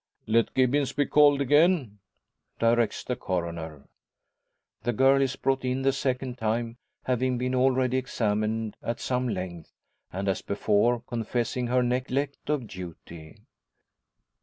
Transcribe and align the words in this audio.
"Let 0.25 0.55
Gibbons 0.55 0.93
be 0.93 1.05
called 1.05 1.41
again!" 1.41 1.99
directs 2.57 3.03
the 3.03 3.15
Coroner. 3.15 3.87
The 4.81 4.93
girl 4.93 5.21
is 5.21 5.35
brought 5.35 5.63
in 5.63 5.83
the 5.83 5.93
second 5.93 6.39
time, 6.39 6.77
having 7.03 7.37
been 7.37 7.53
already 7.53 7.97
examined 7.97 8.77
at 8.81 8.99
some 8.99 9.27
length, 9.29 9.71
and, 10.11 10.27
as 10.27 10.41
before, 10.41 11.01
confessing 11.01 11.67
her 11.67 11.83
neglect 11.83 12.49
of 12.49 12.65
duty. 12.65 13.43